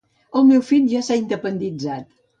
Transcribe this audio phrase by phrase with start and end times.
[0.39, 2.13] El meu fill ja s'ha independitzat